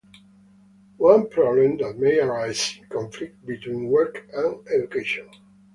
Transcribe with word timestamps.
One 0.97 1.29
problem 1.29 1.77
that 1.77 1.99
may 1.99 2.19
arise 2.21 2.57
is 2.57 2.77
a 2.83 2.87
conflict 2.87 3.45
between 3.45 3.87
work 3.89 4.27
and 4.33 4.67
education. 4.67 5.29